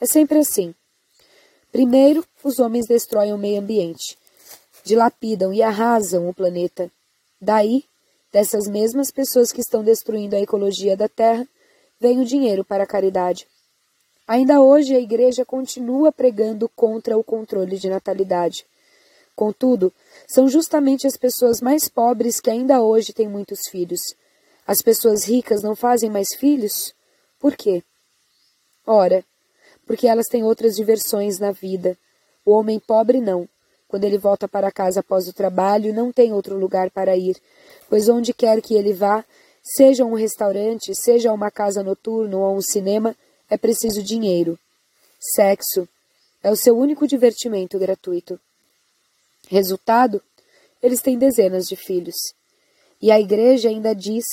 É 0.00 0.06
sempre 0.06 0.38
assim. 0.38 0.74
Primeiro, 1.70 2.24
os 2.42 2.58
homens 2.58 2.86
destroem 2.86 3.32
o 3.32 3.38
meio 3.38 3.60
ambiente, 3.60 4.16
dilapidam 4.84 5.52
e 5.52 5.62
arrasam 5.62 6.28
o 6.28 6.34
planeta. 6.34 6.90
Daí, 7.40 7.84
dessas 8.32 8.66
mesmas 8.66 9.10
pessoas 9.10 9.52
que 9.52 9.60
estão 9.60 9.84
destruindo 9.84 10.34
a 10.34 10.40
ecologia 10.40 10.96
da 10.96 11.08
Terra, 11.08 11.46
vem 12.00 12.20
o 12.20 12.24
dinheiro 12.24 12.64
para 12.64 12.84
a 12.84 12.86
caridade. 12.86 13.46
Ainda 14.26 14.60
hoje 14.60 14.94
a 14.94 15.00
Igreja 15.00 15.44
continua 15.44 16.12
pregando 16.12 16.68
contra 16.68 17.16
o 17.16 17.24
controle 17.24 17.78
de 17.78 17.88
natalidade. 17.88 18.66
Contudo, 19.34 19.92
são 20.26 20.48
justamente 20.48 21.06
as 21.06 21.16
pessoas 21.16 21.60
mais 21.60 21.88
pobres 21.88 22.40
que 22.40 22.50
ainda 22.50 22.82
hoje 22.82 23.12
têm 23.12 23.28
muitos 23.28 23.68
filhos. 23.70 24.00
As 24.66 24.82
pessoas 24.82 25.24
ricas 25.24 25.62
não 25.62 25.74
fazem 25.74 26.10
mais 26.10 26.28
filhos? 26.36 26.92
Por 27.38 27.56
quê? 27.56 27.82
Ora, 28.86 29.24
porque 29.86 30.06
elas 30.06 30.26
têm 30.26 30.42
outras 30.42 30.74
diversões 30.74 31.38
na 31.38 31.52
vida. 31.52 31.96
O 32.44 32.52
homem 32.52 32.78
pobre 32.78 33.20
não. 33.20 33.48
Quando 33.86 34.04
ele 34.04 34.18
volta 34.18 34.46
para 34.46 34.70
casa 34.70 35.00
após 35.00 35.28
o 35.28 35.32
trabalho, 35.32 35.94
não 35.94 36.12
tem 36.12 36.32
outro 36.32 36.58
lugar 36.58 36.90
para 36.90 37.16
ir, 37.16 37.40
pois 37.88 38.08
onde 38.08 38.34
quer 38.34 38.60
que 38.60 38.74
ele 38.74 38.92
vá, 38.92 39.24
seja 39.62 40.04
um 40.04 40.14
restaurante, 40.14 40.94
seja 40.94 41.32
uma 41.32 41.50
casa 41.50 41.82
noturna 41.82 42.36
ou 42.36 42.56
um 42.56 42.60
cinema, 42.60 43.16
é 43.48 43.56
preciso 43.56 44.02
dinheiro. 44.02 44.58
Sexo 45.18 45.88
é 46.42 46.50
o 46.50 46.56
seu 46.56 46.76
único 46.76 47.06
divertimento 47.06 47.78
gratuito. 47.78 48.38
Resultado? 49.48 50.22
Eles 50.82 51.00
têm 51.00 51.18
dezenas 51.18 51.66
de 51.66 51.74
filhos. 51.74 52.16
E 53.00 53.10
a 53.10 53.18
igreja 53.18 53.68
ainda 53.68 53.94
diz 53.94 54.24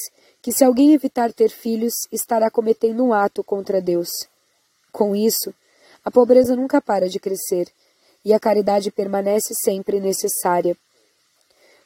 que 0.46 0.52
se 0.52 0.64
alguém 0.64 0.94
evitar 0.94 1.34
ter 1.34 1.50
filhos, 1.50 1.96
estará 2.12 2.52
cometendo 2.52 3.04
um 3.04 3.12
ato 3.12 3.44
contra 3.44 3.82
Deus. 3.82 4.12
Com 4.92 5.16
isso, 5.16 5.52
a 6.04 6.12
pobreza 6.12 6.56
nunca 6.56 6.80
para 6.80 7.10
de 7.10 7.20
crescer 7.20 7.68
e 8.24 8.32
a 8.32 8.40
caridade 8.40 8.92
permanece 8.92 9.56
sempre 9.56 10.00
necessária. 10.00 10.78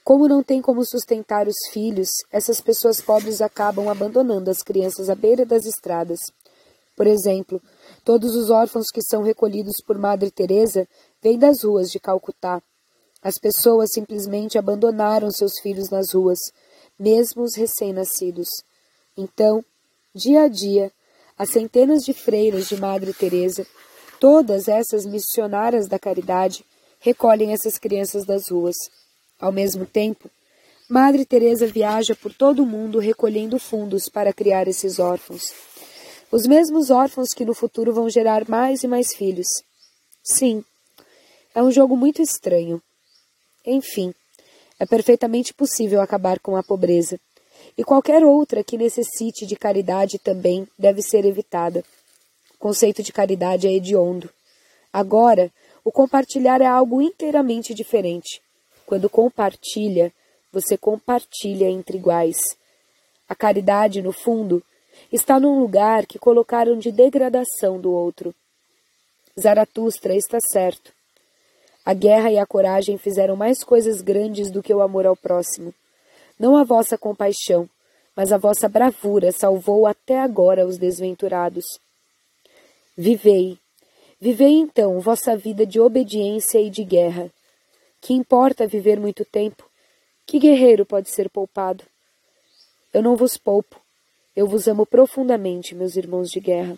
Como 0.03 0.27
não 0.27 0.43
tem 0.43 0.61
como 0.61 0.83
sustentar 0.83 1.47
os 1.47 1.55
filhos, 1.71 2.09
essas 2.29 2.59
pessoas 2.59 2.99
pobres 2.99 3.41
acabam 3.41 3.87
abandonando 3.87 4.51
as 4.51 4.61
crianças 4.61 5.09
à 5.09 5.15
beira 5.15 5.45
das 5.45 5.65
estradas. 5.65 6.19
Por 6.97 7.07
exemplo, 7.07 7.61
todos 8.03 8.35
os 8.35 8.49
órfãos 8.49 8.87
que 8.93 9.01
são 9.01 9.23
recolhidos 9.23 9.75
por 9.87 9.97
Madre 9.97 10.31
Teresa 10.31 10.85
vêm 11.23 11.39
das 11.39 11.63
ruas 11.63 11.89
de 11.89 11.97
Calcutá. 11.97 12.61
As 13.23 13.35
pessoas 13.35 13.91
simplesmente 13.93 14.57
abandonaram 14.57 15.31
seus 15.31 15.53
filhos 15.61 15.89
nas 15.89 16.13
ruas, 16.13 16.39
mesmo 16.99 17.43
os 17.43 17.55
recém-nascidos. 17.55 18.49
Então, 19.17 19.63
dia 20.13 20.43
a 20.43 20.47
dia, 20.47 20.91
as 21.37 21.51
centenas 21.51 22.03
de 22.03 22.13
freiras 22.13 22.67
de 22.67 22.75
Madre 22.75 23.13
Teresa 23.13 23.65
Todas 24.19 24.67
essas 24.67 25.05
missionárias 25.05 25.87
da 25.87 25.97
caridade 25.97 26.65
recolhem 26.99 27.53
essas 27.53 27.77
crianças 27.77 28.25
das 28.25 28.49
ruas. 28.49 28.75
Ao 29.39 29.49
mesmo 29.49 29.85
tempo, 29.85 30.29
Madre 30.89 31.23
Teresa 31.25 31.65
viaja 31.65 32.13
por 32.15 32.33
todo 32.33 32.61
o 32.61 32.65
mundo 32.65 32.99
recolhendo 32.99 33.57
fundos 33.57 34.09
para 34.09 34.33
criar 34.33 34.67
esses 34.67 34.99
órfãos. 34.99 35.53
Os 36.29 36.45
mesmos 36.45 36.89
órfãos 36.89 37.29
que 37.33 37.45
no 37.45 37.53
futuro 37.53 37.93
vão 37.93 38.09
gerar 38.09 38.47
mais 38.49 38.83
e 38.83 38.87
mais 38.89 39.15
filhos. 39.15 39.47
Sim, 40.21 40.65
é 41.55 41.63
um 41.63 41.71
jogo 41.71 41.95
muito 41.95 42.21
estranho. 42.21 42.81
Enfim, 43.65 44.13
é 44.79 44.85
perfeitamente 44.85 45.53
possível 45.53 46.01
acabar 46.01 46.39
com 46.39 46.55
a 46.55 46.63
pobreza. 46.63 47.19
E 47.77 47.83
qualquer 47.83 48.23
outra 48.23 48.63
que 48.63 48.77
necessite 48.77 49.45
de 49.45 49.55
caridade 49.55 50.17
também 50.17 50.67
deve 50.77 51.01
ser 51.01 51.25
evitada. 51.25 51.83
O 52.55 52.57
conceito 52.57 53.03
de 53.03 53.11
caridade 53.11 53.67
é 53.67 53.71
hediondo. 53.71 54.29
Agora, 54.91 55.51
o 55.83 55.91
compartilhar 55.91 56.61
é 56.61 56.65
algo 56.65 57.01
inteiramente 57.01 57.73
diferente. 57.73 58.41
Quando 58.85 59.09
compartilha, 59.09 60.11
você 60.51 60.77
compartilha 60.77 61.69
entre 61.69 61.97
iguais. 61.97 62.39
A 63.27 63.35
caridade, 63.35 64.01
no 64.01 64.11
fundo, 64.11 64.63
está 65.11 65.39
num 65.39 65.59
lugar 65.59 66.05
que 66.05 66.17
colocaram 66.17 66.77
de 66.77 66.91
degradação 66.91 67.79
do 67.79 67.91
outro. 67.91 68.33
Zaratustra 69.39 70.15
está 70.15 70.39
certo. 70.51 70.91
A 71.85 71.93
guerra 71.93 72.31
e 72.31 72.37
a 72.37 72.45
coragem 72.45 72.97
fizeram 72.97 73.35
mais 73.35 73.63
coisas 73.63 74.01
grandes 74.01 74.51
do 74.51 74.61
que 74.61 74.73
o 74.73 74.81
amor 74.81 75.05
ao 75.05 75.15
próximo. 75.15 75.73
Não 76.39 76.55
a 76.55 76.63
vossa 76.63 76.97
compaixão, 76.97 77.69
mas 78.15 78.31
a 78.31 78.37
vossa 78.37 78.67
bravura 78.67 79.31
salvou 79.31 79.87
até 79.87 80.19
agora 80.19 80.65
os 80.65 80.77
desventurados. 80.77 81.65
Vivei. 82.97 83.57
Vivei 84.19 84.53
então 84.53 84.99
vossa 84.99 85.35
vida 85.37 85.65
de 85.65 85.79
obediência 85.79 86.59
e 86.59 86.69
de 86.69 86.83
guerra. 86.83 87.31
Que 88.01 88.13
importa 88.13 88.67
viver 88.67 88.99
muito 88.99 89.23
tempo? 89.25 89.69
Que 90.25 90.37
guerreiro 90.37 90.85
pode 90.85 91.09
ser 91.09 91.29
poupado? 91.29 91.83
Eu 92.93 93.01
não 93.01 93.15
vos 93.15 93.37
poupo. 93.37 93.79
Eu 94.35 94.47
vos 94.47 94.67
amo 94.67 94.85
profundamente, 94.85 95.75
meus 95.75 95.95
irmãos 95.95 96.29
de 96.29 96.39
guerra. 96.39 96.77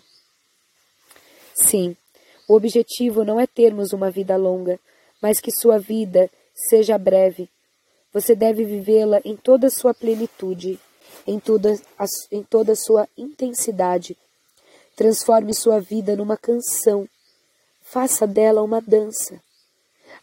Sim, 1.54 1.96
o 2.48 2.54
objetivo 2.54 3.24
não 3.24 3.38
é 3.38 3.46
termos 3.46 3.92
uma 3.92 4.10
vida 4.10 4.36
longa, 4.36 4.80
mas 5.22 5.40
que 5.40 5.50
sua 5.50 5.78
vida 5.78 6.28
seja 6.52 6.98
breve. 6.98 7.48
Você 8.12 8.34
deve 8.34 8.64
vivê-la 8.64 9.20
em 9.24 9.36
toda 9.36 9.68
a 9.68 9.70
sua 9.70 9.94
plenitude, 9.94 10.78
em 11.26 11.38
toda 11.38 11.80
a, 11.98 12.04
em 12.30 12.42
toda 12.42 12.72
a 12.72 12.76
sua 12.76 13.08
intensidade, 13.16 14.16
Transforme 14.94 15.54
sua 15.54 15.80
vida 15.80 16.14
numa 16.14 16.36
canção. 16.36 17.08
Faça 17.80 18.26
dela 18.26 18.62
uma 18.62 18.80
dança. 18.80 19.42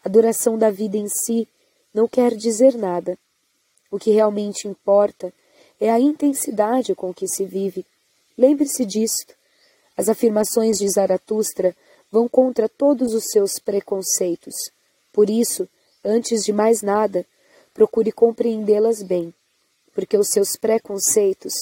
A 0.03 0.09
duração 0.09 0.57
da 0.57 0.69
vida 0.69 0.95
em 0.95 1.07
si 1.07 1.47
não 1.93 2.07
quer 2.07 2.35
dizer 2.35 2.77
nada. 2.77 3.17
O 3.91 3.97
que 3.97 4.11
realmente 4.11 4.67
importa 4.67 5.33
é 5.79 5.89
a 5.89 5.99
intensidade 5.99 6.93
com 6.93 7.13
que 7.13 7.27
se 7.27 7.45
vive. 7.45 7.85
Lembre-se 8.37 8.85
disto. 8.85 9.33
As 9.97 10.07
afirmações 10.07 10.77
de 10.77 10.87
Zaratustra 10.87 11.75
vão 12.11 12.27
contra 12.27 12.69
todos 12.69 13.13
os 13.13 13.23
seus 13.31 13.57
preconceitos. 13.59 14.53
Por 15.11 15.29
isso, 15.29 15.67
antes 16.03 16.43
de 16.43 16.53
mais 16.53 16.81
nada, 16.81 17.25
procure 17.73 18.11
compreendê-las 18.11 19.01
bem, 19.01 19.33
porque 19.93 20.17
os 20.17 20.29
seus 20.29 20.55
preconceitos 20.55 21.53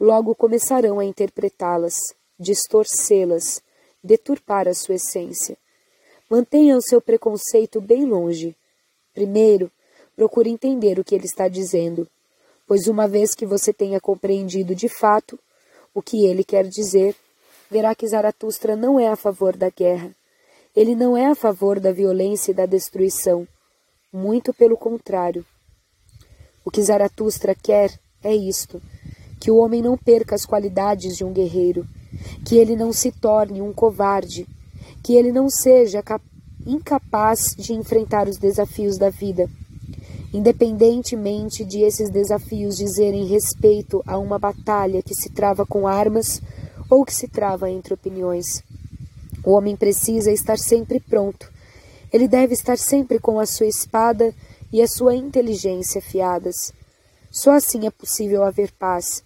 logo 0.00 0.34
começarão 0.34 0.98
a 0.98 1.04
interpretá-las 1.04 1.96
distorcê-las, 2.38 3.62
deturpar 4.02 4.68
a 4.68 4.74
sua 4.74 4.96
essência. 4.96 5.56
Mantenha 6.28 6.76
o 6.76 6.82
seu 6.82 7.00
preconceito 7.00 7.80
bem 7.80 8.04
longe. 8.04 8.56
Primeiro, 9.12 9.70
procure 10.16 10.50
entender 10.50 10.98
o 10.98 11.04
que 11.04 11.14
ele 11.14 11.26
está 11.26 11.48
dizendo, 11.48 12.08
pois 12.66 12.86
uma 12.86 13.06
vez 13.06 13.34
que 13.34 13.46
você 13.46 13.72
tenha 13.72 14.00
compreendido 14.00 14.74
de 14.74 14.88
fato 14.88 15.38
o 15.94 16.02
que 16.02 16.26
ele 16.26 16.42
quer 16.42 16.66
dizer, 16.66 17.14
verá 17.70 17.94
que 17.94 18.06
Zaratustra 18.06 18.74
não 18.74 18.98
é 18.98 19.08
a 19.08 19.16
favor 19.16 19.56
da 19.56 19.70
guerra. 19.70 20.14
Ele 20.76 20.96
não 20.96 21.16
é 21.16 21.26
a 21.26 21.36
favor 21.36 21.78
da 21.78 21.92
violência 21.92 22.50
e 22.50 22.54
da 22.54 22.66
destruição. 22.66 23.46
Muito 24.12 24.52
pelo 24.52 24.76
contrário. 24.76 25.46
O 26.64 26.70
que 26.70 26.82
Zaratustra 26.82 27.54
quer 27.54 27.96
é 28.24 28.34
isto: 28.34 28.82
que 29.40 29.52
o 29.52 29.56
homem 29.58 29.80
não 29.80 29.96
perca 29.96 30.34
as 30.34 30.44
qualidades 30.44 31.16
de 31.16 31.24
um 31.24 31.32
guerreiro, 31.32 31.86
que 32.44 32.56
ele 32.56 32.74
não 32.74 32.92
se 32.92 33.12
torne 33.12 33.62
um 33.62 33.72
covarde, 33.72 34.48
que 35.02 35.14
ele 35.14 35.30
não 35.30 35.48
seja 35.48 36.02
incapaz 36.66 37.54
de 37.56 37.72
enfrentar 37.72 38.28
os 38.28 38.36
desafios 38.36 38.98
da 38.98 39.10
vida, 39.10 39.48
independentemente 40.32 41.64
de 41.64 41.82
esses 41.82 42.10
desafios 42.10 42.74
dizerem 42.74 43.26
respeito 43.26 44.02
a 44.04 44.18
uma 44.18 44.40
batalha 44.40 45.02
que 45.02 45.14
se 45.14 45.30
trava 45.30 45.64
com 45.64 45.86
armas 45.86 46.42
ou 46.90 47.04
que 47.04 47.14
se 47.14 47.28
trava 47.28 47.70
entre 47.70 47.94
opiniões. 47.94 48.64
O 49.44 49.52
homem 49.52 49.76
precisa 49.76 50.32
estar 50.32 50.58
sempre 50.58 50.98
pronto. 50.98 51.52
Ele 52.12 52.26
deve 52.26 52.54
estar 52.54 52.78
sempre 52.78 53.18
com 53.18 53.38
a 53.38 53.46
sua 53.46 53.66
espada 53.66 54.34
e 54.72 54.80
a 54.80 54.88
sua 54.88 55.14
inteligência 55.14 55.98
afiadas. 55.98 56.72
Só 57.30 57.50
assim 57.50 57.86
é 57.86 57.90
possível 57.90 58.42
haver 58.42 58.72
paz. 58.72 59.22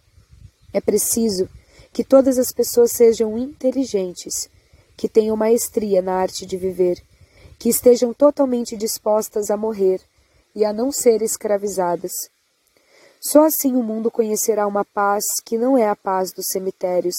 É 0.72 0.80
preciso 0.80 1.48
que 1.92 2.02
todas 2.02 2.38
as 2.38 2.50
pessoas 2.52 2.92
sejam 2.92 3.38
inteligentes, 3.38 4.48
que 4.96 5.08
tenham 5.08 5.36
maestria 5.36 6.02
na 6.02 6.14
arte 6.14 6.44
de 6.44 6.56
viver, 6.56 7.02
que 7.58 7.68
estejam 7.68 8.12
totalmente 8.12 8.76
dispostas 8.76 9.50
a 9.50 9.56
morrer 9.56 10.00
e 10.54 10.64
a 10.64 10.72
não 10.72 10.90
ser 10.90 11.22
escravizadas. 11.22 12.12
Só 13.20 13.44
assim 13.44 13.74
o 13.74 13.82
mundo 13.82 14.10
conhecerá 14.10 14.66
uma 14.66 14.84
paz 14.84 15.24
que 15.44 15.58
não 15.58 15.76
é 15.76 15.88
a 15.88 15.96
paz 15.96 16.32
dos 16.32 16.46
cemitérios, 16.52 17.16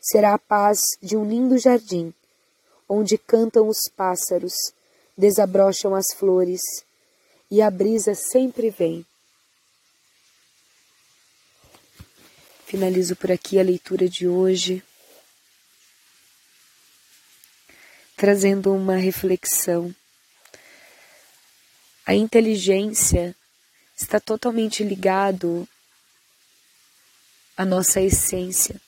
será 0.00 0.34
a 0.34 0.38
paz 0.38 0.80
de 1.00 1.16
um 1.16 1.24
lindo 1.24 1.56
jardim, 1.58 2.12
onde 2.92 3.16
cantam 3.16 3.68
os 3.68 3.88
pássaros, 3.96 4.52
desabrocham 5.16 5.94
as 5.94 6.12
flores, 6.12 6.60
e 7.48 7.62
a 7.62 7.70
brisa 7.70 8.16
sempre 8.16 8.68
vem. 8.68 9.06
Finalizo 12.66 13.14
por 13.14 13.30
aqui 13.30 13.60
a 13.60 13.62
leitura 13.62 14.08
de 14.08 14.26
hoje, 14.26 14.82
trazendo 18.16 18.74
uma 18.74 18.96
reflexão. 18.96 19.94
A 22.04 22.12
inteligência 22.12 23.36
está 23.96 24.18
totalmente 24.18 24.82
ligado 24.82 25.66
à 27.56 27.64
nossa 27.64 28.00
essência. 28.00 28.80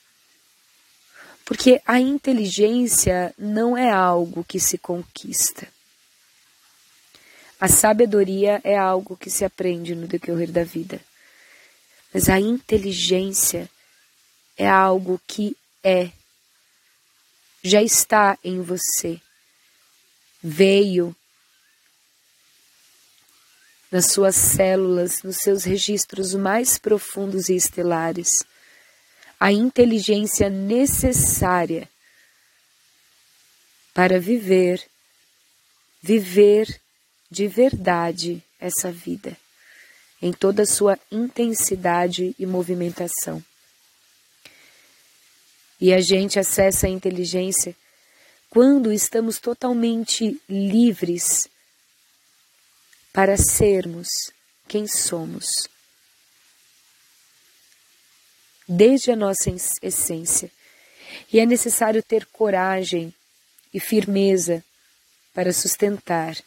Porque 1.45 1.81
a 1.85 1.99
inteligência 1.99 3.33
não 3.37 3.77
é 3.77 3.91
algo 3.91 4.43
que 4.43 4.59
se 4.59 4.77
conquista. 4.77 5.67
A 7.59 7.67
sabedoria 7.67 8.61
é 8.63 8.77
algo 8.77 9.15
que 9.15 9.29
se 9.29 9.45
aprende 9.45 9.95
no 9.95 10.07
decorrer 10.07 10.51
da 10.51 10.63
vida. 10.63 10.99
Mas 12.13 12.29
a 12.29 12.39
inteligência 12.39 13.69
é 14.57 14.69
algo 14.69 15.19
que 15.27 15.57
é, 15.83 16.11
já 17.63 17.81
está 17.81 18.37
em 18.43 18.61
você, 18.61 19.19
veio 20.41 21.15
nas 23.91 24.07
suas 24.07 24.35
células, 24.35 25.21
nos 25.23 25.37
seus 25.37 25.63
registros 25.63 26.33
mais 26.33 26.77
profundos 26.77 27.47
e 27.49 27.55
estelares, 27.55 28.29
a 29.43 29.51
inteligência 29.51 30.49
necessária 30.49 31.89
para 33.93 34.17
viver, 34.17 34.81
viver 36.01 36.79
de 37.29 37.45
verdade 37.49 38.41
essa 38.57 38.89
vida, 38.89 39.35
em 40.21 40.31
toda 40.31 40.63
a 40.63 40.65
sua 40.65 40.97
intensidade 41.11 42.33
e 42.39 42.45
movimentação. 42.45 43.43
E 45.77 45.93
a 45.93 45.99
gente 45.99 46.39
acessa 46.39 46.87
a 46.87 46.89
inteligência 46.89 47.75
quando 48.49 48.93
estamos 48.93 49.39
totalmente 49.39 50.41
livres 50.47 51.49
para 53.11 53.35
sermos 53.35 54.07
quem 54.69 54.87
somos. 54.87 55.72
Desde 58.67 59.11
a 59.11 59.15
nossa 59.15 59.49
essência. 59.81 60.51
E 61.31 61.39
é 61.39 61.45
necessário 61.45 62.01
ter 62.01 62.25
coragem 62.27 63.13
e 63.73 63.79
firmeza 63.79 64.63
para 65.33 65.51
sustentar 65.51 66.37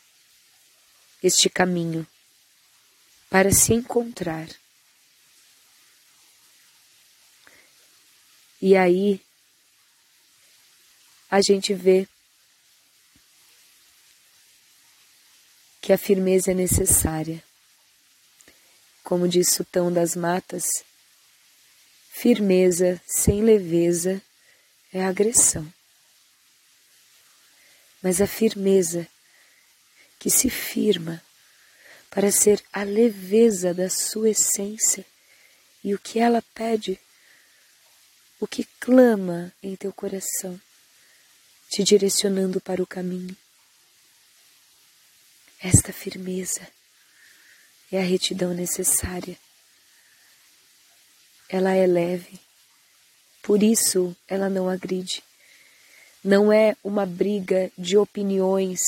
este 1.23 1.49
caminho 1.51 2.07
para 3.29 3.53
se 3.53 3.75
encontrar. 3.75 4.49
E 8.61 8.77
aí 8.77 9.21
a 11.31 11.41
gente 11.43 11.75
vê 11.75 12.09
que 15.81 15.93
a 15.93 15.99
firmeza 15.99 16.53
é 16.53 16.55
necessária. 16.55 17.43
Como 19.05 19.29
disse 19.29 19.61
o 19.61 19.65
Tão 19.65 19.93
das 19.93 20.17
Matas, 20.17 20.67
firmeza 22.19 22.99
sem 23.07 23.43
leveza 23.43 24.23
é 24.91 25.05
agressão. 25.05 25.71
Mas 28.03 28.23
a 28.23 28.27
firmeza 28.27 29.07
que 30.19 30.31
se 30.31 30.49
firma 30.49 31.23
para 32.09 32.33
ser 32.33 32.65
a 32.73 32.85
leveza 32.85 33.75
da 33.75 33.91
sua 33.91 34.31
essência 34.31 35.05
e 35.85 35.95
o 35.95 35.99
que 35.99 36.19
ela 36.19 36.41
pede, 36.55 36.99
o 38.41 38.47
que 38.47 38.65
clama 38.81 39.53
em 39.63 39.77
teu 39.77 39.93
coração, 39.93 40.59
te 41.69 41.85
direcionando 41.85 42.63
para 42.63 42.83
o 42.83 42.87
caminho. 42.87 43.37
Esta 45.61 45.93
firmeza 45.93 46.67
é 47.93 47.99
a 47.99 48.03
retidão 48.03 48.55
necessária. 48.55 49.39
Ela 51.49 51.75
é 51.75 51.87
leve, 51.87 52.41
por 53.43 53.63
isso 53.63 54.17
ela 54.27 54.51
não 54.51 54.69
agride. 54.69 55.23
Não 56.23 56.53
é 56.53 56.77
uma 56.83 57.07
briga 57.07 57.71
de 57.79 57.97
opiniões 57.97 58.81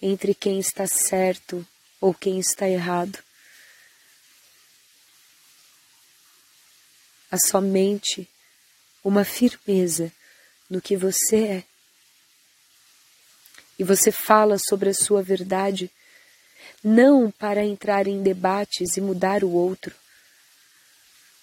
entre 0.00 0.32
quem 0.32 0.60
está 0.60 0.86
certo 0.86 1.66
ou 2.00 2.14
quem 2.14 2.38
está 2.38 2.68
errado. 2.68 3.18
Há 7.30 7.36
somente 7.38 8.28
uma 9.02 9.24
firmeza 9.24 10.12
no 10.70 10.80
que 10.80 10.96
você 10.96 11.36
é. 11.36 11.64
E 13.78 13.84
você 13.84 14.12
fala 14.12 14.56
sobre 14.58 14.90
a 14.90 14.94
sua 14.94 15.22
verdade, 15.22 15.90
não 16.82 17.30
para 17.30 17.64
entrar 17.64 18.06
em 18.06 18.22
debates 18.22 18.96
e 18.96 19.00
mudar 19.00 19.42
o 19.42 19.50
outro, 19.50 19.94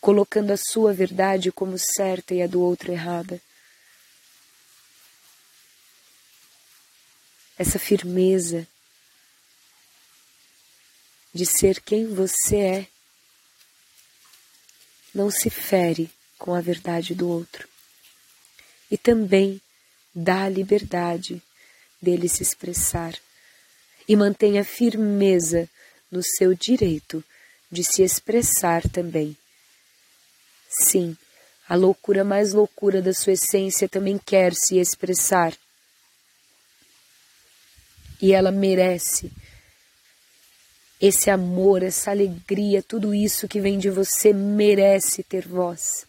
colocando 0.05 0.51
a 0.51 0.55
sua 0.55 0.93
verdade 0.93 1.51
como 1.51 1.79
certa 1.79 2.35
e 2.35 2.43
a 2.43 2.45
do 2.45 2.61
outro 2.61 2.91
errada 2.91 3.41
essa 7.57 7.79
firmeza 7.79 8.67
de 11.33 11.43
ser 11.43 11.81
quem 11.81 12.05
você 12.13 12.57
é, 12.57 12.87
não 15.11 15.31
se 15.31 15.49
fere 15.49 16.11
com 16.37 16.53
a 16.53 16.61
verdade 16.61 17.15
do 17.15 17.27
outro. 17.27 17.67
E 18.91 18.99
também 18.99 19.59
dá 20.13 20.43
a 20.43 20.49
liberdade 20.49 21.41
dele 21.99 22.29
se 22.29 22.43
expressar 22.43 23.17
e 24.07 24.15
mantenha 24.15 24.63
firmeza 24.63 25.67
no 26.11 26.21
seu 26.21 26.53
direito 26.53 27.23
de 27.71 27.83
se 27.83 28.03
expressar 28.03 28.87
também. 28.87 29.35
Sim, 30.69 31.17
a 31.67 31.75
loucura 31.75 32.23
mais 32.23 32.53
loucura 32.53 33.01
da 33.01 33.13
sua 33.13 33.33
essência 33.33 33.89
também 33.89 34.17
quer 34.17 34.53
se 34.53 34.77
expressar. 34.77 35.55
E 38.21 38.33
ela 38.33 38.51
merece 38.51 39.31
esse 40.99 41.29
amor, 41.29 41.83
essa 41.83 42.11
alegria, 42.11 42.81
tudo 42.81 43.13
isso 43.13 43.47
que 43.47 43.59
vem 43.59 43.77
de 43.77 43.89
você 43.89 44.33
merece 44.33 45.23
ter 45.23 45.47
voz. 45.47 46.05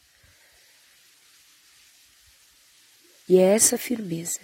E 3.28 3.38
é 3.38 3.54
essa 3.54 3.76
firmeza, 3.76 4.40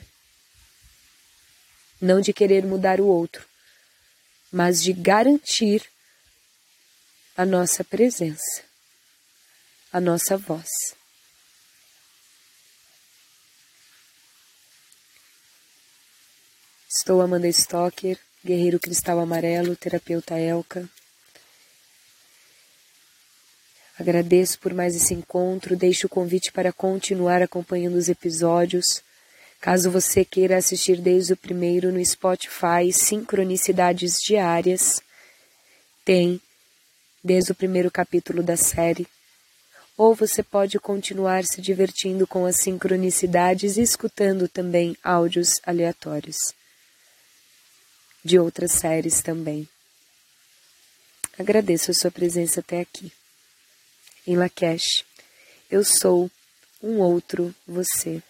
não 2.00 2.20
de 2.20 2.32
querer 2.32 2.66
mudar 2.66 3.00
o 3.00 3.06
outro, 3.06 3.46
mas 4.50 4.82
de 4.82 4.92
garantir 4.92 5.88
a 7.36 7.46
nossa 7.46 7.84
presença, 7.84 8.64
a 9.92 10.00
nossa 10.00 10.38
voz. 10.38 10.68
Estou 16.88 17.20
Amanda 17.20 17.48
Stocker, 17.48 18.18
guerreiro 18.44 18.80
cristal 18.80 19.20
amarelo, 19.20 19.76
terapeuta 19.76 20.38
Elka. 20.38 20.88
Agradeço 23.98 24.58
por 24.58 24.72
mais 24.72 24.96
esse 24.96 25.12
encontro, 25.12 25.76
deixo 25.76 26.06
o 26.06 26.10
convite 26.10 26.50
para 26.50 26.72
continuar 26.72 27.42
acompanhando 27.42 27.96
os 27.96 28.08
episódios. 28.08 29.02
Caso 29.60 29.90
você 29.90 30.24
queira 30.24 30.56
assistir 30.56 31.00
desde 31.00 31.34
o 31.34 31.36
primeiro 31.36 31.92
no 31.92 32.04
Spotify, 32.04 32.92
Sincronicidades 32.92 34.20
Diárias, 34.20 35.02
tem 36.04 36.40
desde 37.22 37.52
o 37.52 37.54
primeiro 37.54 37.90
capítulo 37.90 38.42
da 38.42 38.56
série. 38.56 39.06
Ou 39.96 40.14
você 40.14 40.42
pode 40.42 40.78
continuar 40.78 41.44
se 41.44 41.60
divertindo 41.60 42.26
com 42.26 42.46
as 42.46 42.56
sincronicidades 42.56 43.76
e 43.76 43.82
escutando 43.82 44.48
também 44.48 44.96
áudios 45.02 45.60
aleatórios 45.64 46.36
de 48.24 48.38
outras 48.38 48.72
séries 48.72 49.20
também. 49.20 49.68
Agradeço 51.38 51.90
a 51.90 51.94
sua 51.94 52.10
presença 52.10 52.60
até 52.60 52.80
aqui. 52.80 53.12
Em 54.26 54.36
Lakesh, 54.36 55.04
eu 55.70 55.84
sou 55.84 56.30
um 56.82 56.98
outro 56.98 57.54
você. 57.66 58.22